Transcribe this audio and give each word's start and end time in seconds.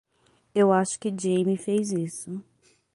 Eu 0.55 0.71
acho 0.73 0.99
que 0.99 1.09
Jamie 1.15 1.55
fez 1.55 1.91
isso. 1.91 2.43